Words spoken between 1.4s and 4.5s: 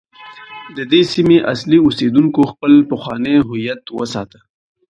اصلي اوسیدونکو خپل پخوانی هویت وساته.